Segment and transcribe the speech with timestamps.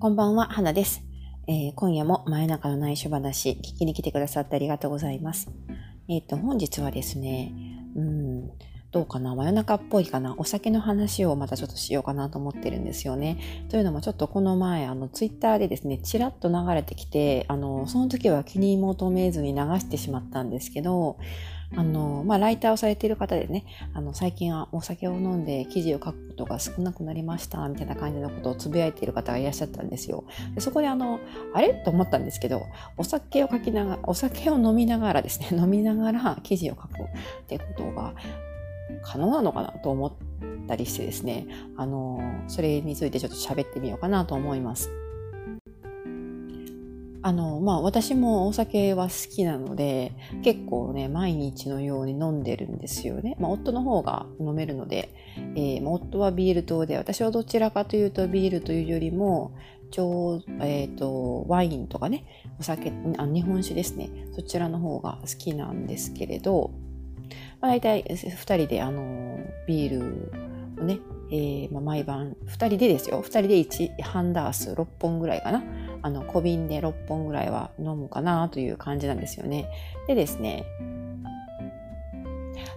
[0.00, 1.02] こんばんは、花です。
[1.46, 5.50] えー、今夜も真夜中の内緒話、聞きに来てくださってありがとうございます。
[6.08, 7.52] えっ、ー、と、本日はですね、
[7.94, 8.50] うん、
[8.92, 13.66] どうかな真夜中っぽいかなお酒の話をまたちょっとしようかなと思ってるんですよね。
[13.68, 21.18] というのもちょっとこの前、あの、ツイッターでですね、ちらっと流れてきて、あの、その時は気に求めずに流してしまったんですけど、
[21.76, 30.24] あの、まあ、ライターをされている方でね、あの、最近はお酒を飲んで記事を書くことが少なくなりました、みたいな感じのことをつぶやいている方がいらっしゃったんですよ。
[30.54, 31.20] でそこであの、
[31.54, 31.74] あれ？
[31.74, 32.66] と思ったんですけど、
[32.96, 36.88] お酒を書きながら、お酒を飲みながらですね、 飲みながら記事を書くっ
[37.46, 38.14] てことが
[39.02, 40.12] 可能なのかなと思っ
[40.66, 44.90] たりしてですね、あの、それについてちょっと喋ってみようかなと思います。
[47.22, 50.12] あの、まあ私もお酒は好きなので、
[50.42, 53.36] 結構ね、毎日のように飲んでるんですよね。
[53.38, 55.10] まあ夫の方が飲めるので、
[55.54, 59.52] えー、夫はビール糖で、私はどちらかというとビールというよりも、
[59.90, 62.24] 超、えっ、ー、と、ワインとかね、
[62.58, 64.08] お酒あ、日本酒ですね。
[64.32, 66.70] そちらの方が好きなんですけれど、
[67.60, 70.98] まあ大体二人であの、ビールをね、
[71.30, 73.22] えー、まあ、毎晩、二人でですよ。
[73.22, 75.62] 二人で1、半ダース6本ぐらいかな。
[76.02, 79.68] あの小瓶で6本ぐらいは飲むかなという感じなんですよね。
[80.06, 80.64] でですね、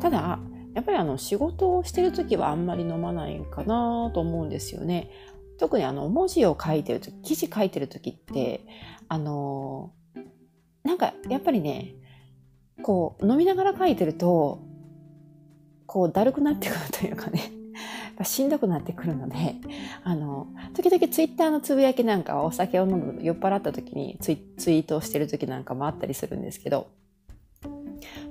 [0.00, 0.40] ただ、
[0.74, 5.10] やっぱりあの仕事をしてる時はあんまり飲まないかなと思うんですよね。
[5.58, 8.66] 特にあの文字を書いてる時、記事書いてる時って、
[9.08, 9.92] あの、
[10.82, 11.94] なんかやっぱりね、
[12.82, 14.62] こう飲みながら書いてると、
[15.90, 17.50] こうだるくなってくるというかね、
[18.22, 19.56] しんどくなってくるので、
[20.04, 26.86] あの、時々ツイッターのつぶやきなんかはお酒を飲む酔っ払った時にツイツイートをしてる時なんかもあったりするんですけど、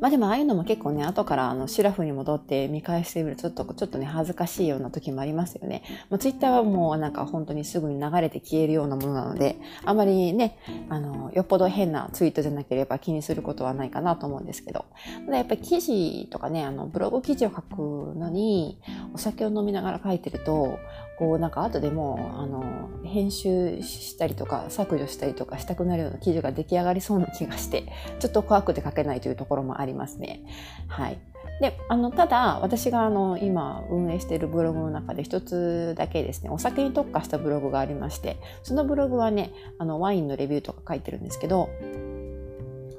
[0.01, 5.83] まあでもああいうのも結構ね、後からあのシラフに戻って見返してみるとちょっと、ちょっとね、恥ずかしいような時もありますよね。
[6.09, 10.57] まあ、ツイッターはもうなんか本当にすぐに流れて消えるようなものなので、あまりね、
[10.89, 14.85] あの、よっぽど変なツイートじゃなければ気にすることはないかなと思うんですけど。
[15.25, 17.77] ただやっぱり記事とかね、あの、ブログ記事を書く
[18.17, 18.79] のに、
[19.13, 20.77] お酒を飲みながら書いてると、
[21.19, 30.43] こうなんか後でもあの編集したりとか削除したりとかしたくなるような記事が出来上がりそうな気がしてちょっと怖くて書けないというところもありますね。
[30.87, 31.19] はい。
[31.61, 41.69] で、あの、ただ、私があの、今運営しているブログの中で一つだけですね、お酒に特化したブログがありまして、そのブログはね、あの、ワインのレビューとか書いてるんですけど、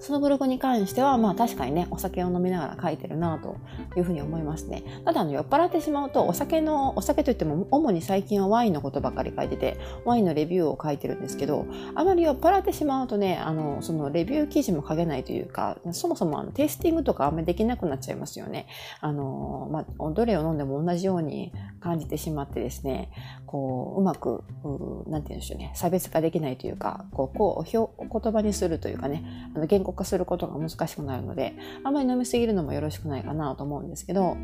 [0.01, 3.57] そのブログに関しては、まあ確かにね、お酒を飲みながら書いてるなと
[3.97, 4.83] いうふうに思いますね。
[5.05, 18.67] ただ、酔っ払ってしまうと、お酒の、お酒といっても、主に最近はワインのことばかり書いてて、ワインのレビューを書いてるんですけど、あまり酔っ払ってしまうとね、あの、そのレビュー記事も書けないというか、そもそもあの、テイスティングとかあんまりできなくなっちゃいますよね。
[19.01, 23.11] あの、まあ、どれを飲んでも同じように感じてしまってですね、
[23.47, 29.25] こう、うまく、うなんて言うんでしょうね、差別化できないというか、こう、こう、言葉にするというかね、
[29.55, 34.37] あの、言化することが難しくなるので、あんまり飲みすぎるのもよろしくないかなと思うんですけど、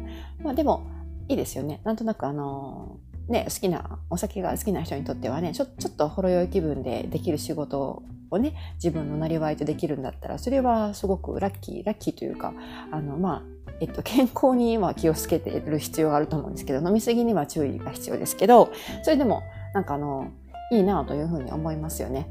[0.42, 0.86] まあでも、
[1.28, 1.80] いいですよね。
[1.84, 2.98] なんとなくあの、
[3.28, 12.54] ね、好きな、お酒が好きな人にとってはね、ちょちょっとほろ酔い気分でできる仕事をね、自分のなりわいとできるんだったら、それはすごくラッキー、ラッキーというか、
[12.92, 13.42] あの、まあ、
[13.80, 18.70] えっと、健康には気をつけてる必要があると思うんですけど、飲みすぎには注意が必要ですけど、
[19.02, 19.42] それでも、
[19.74, 20.30] なんかあの、
[20.72, 22.28] いいなというふうに思いますよね。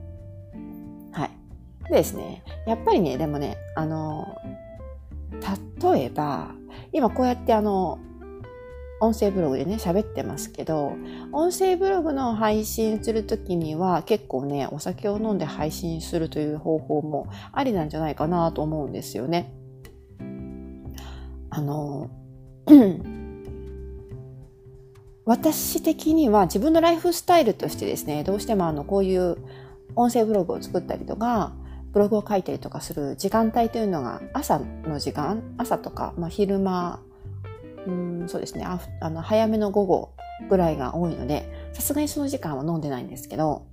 [1.90, 4.38] ですね、やっぱりね、でもね、あの、
[5.82, 6.52] 例えば、
[6.92, 8.00] 今こうやってあの、
[9.02, 10.94] 音声ブログでね、喋ってますけど、
[11.32, 19.54] 音声ブログの配信するときには結構ね、お酒を飲んで配信するという方法もありなんじゃないかなと思うんですよね。
[21.50, 22.10] あの、
[25.26, 29.38] 私的には自分のライフスタイルとしてですね、どうしてもあの、こういう
[29.96, 31.54] 音声ブログを作ったりとか、
[31.96, 37.00] ブログを書いたりとかする時間帯というのが朝の時間、朝とか、まあ、昼間、
[37.88, 38.66] うんそうですね。
[38.66, 40.14] ああの早めの午後
[40.50, 43.66] ぐらいが多いので、さすがにその時間は飲んでないんですけど、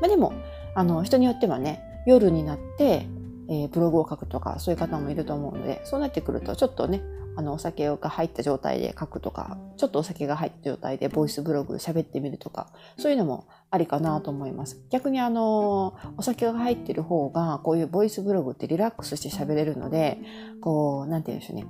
[0.00, 0.32] まあ、でも、
[0.74, 3.06] あの、人によってはね、夜になって、
[3.48, 7.00] えー、ブログを書くとか、そういう方もいると思うので、そうなってくると、ちょっとね、
[7.36, 14.80] あの、お酒が入った状態で書くとか、ちょっとお酒が入った状態でボイスブログ喋ってみるとか、そういうのもありかなと思います。
[14.90, 20.20] 逆にあの、お酒が入ってる方が、こういうボイスブログってリラックスして喋れるので、
[20.60, 21.66] こう、何て言うんでしょうね。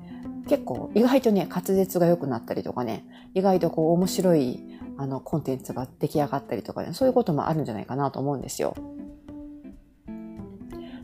[0.46, 4.62] 結構、意外とね、滑舌が良くなったりとかね、意外とこう、面白い、
[4.98, 8.74] あの、コンテンツが出来上がったりとかね、そういうこともあるんじゃないかなと思うんですよ。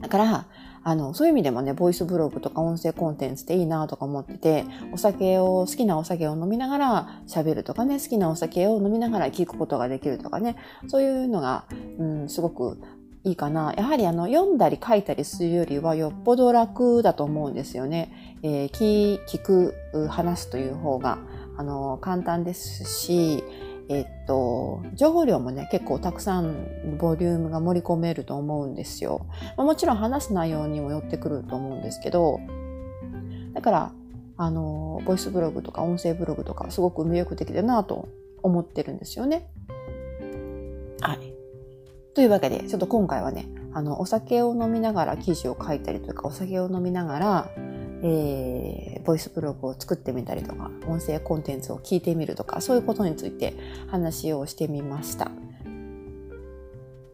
[0.03, 0.47] だから、
[0.83, 10.57] あの、そういう意味でもね、ボイスブログとか音声コンテンツっていいなとか思ってて、お酒を、好きなお酒を飲みながら喋るとかね、好きなお酒を飲みながら聞くことができるとかね、
[10.89, 11.65] そういうのが、
[11.99, 12.79] うん、すごく
[13.25, 13.75] いいかな。
[13.77, 18.39] やはりあの、読んだり書いたりするよりはよっぽど楽だと思うんですよね。
[18.43, 19.75] えー、聞、聞く、
[20.09, 21.19] 話すという方が、
[21.59, 23.45] あの、簡単ですし、
[23.91, 29.27] えっと、情報量もね、結構たくさんボリュームが盛り込めると思うんですよ。
[29.57, 32.39] まあ、もちろん話す内容にもよってくると思うんですけど、
[33.53, 33.93] だから、
[34.37, 38.09] あの、ボイスブログとか音声ブログとかすごく魅力的だなと
[38.45, 39.51] 思ってるんですよね。
[41.01, 41.35] はい。
[42.15, 47.51] というわけで、ちょっと今回はね、あの、お酒を飲みながら記事を書いたりとか、お酒を飲みながら、
[48.03, 53.55] えー、ボイスブログを作ってみたりとか、音声コンテンツを聞いてみるとか、そういうことについて
[53.89, 55.31] 話をしてみました。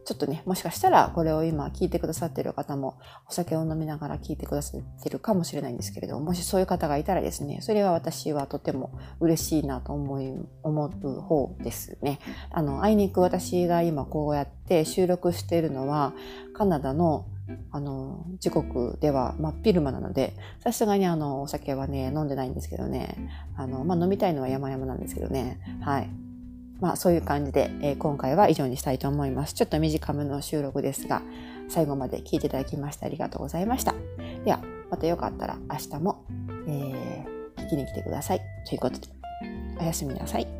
[0.07, 2.97] ちょっとね、もしかしたらこれを今聞いてくださってる方も
[3.27, 12.19] お酒を飲みながら聞いてくださってるかもしれないんですけれども、もしそういう方がいたらですね、それは私はとても嬉しいなと思い、思う方ですね。
[12.51, 16.13] あの、あいにく私が今こうやって収録しているのは
[16.53, 17.25] カナダの
[17.71, 26.09] あの、時刻では真っ昼間なので、さすがにあの、お酒はね、飲んでないんですけどね、あの、まあ、飲みたいのは山々なんですけどね、はい。
[26.79, 29.53] まあ、そういう感じで、えー、今回は以上にしたいと思います。
[29.53, 31.21] ちょっと短めの収録ですが、
[31.69, 33.95] 最後まで聞いていただきましてありがとうございました。
[34.45, 36.23] では、またよかったら明日も、
[36.67, 38.41] えー、聞きに来てください。
[38.67, 39.07] ということで、
[39.79, 40.56] おやすみなさい。